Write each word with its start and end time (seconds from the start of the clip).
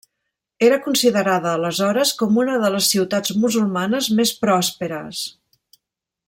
Era 0.67 0.77
considerada 0.85 1.51
aleshores 1.57 2.13
com 2.21 2.39
una 2.45 2.55
de 2.63 2.71
les 2.77 2.89
ciutats 2.95 3.35
musulmanes 3.45 4.09
més 4.21 4.33
pròsperes. 4.47 5.23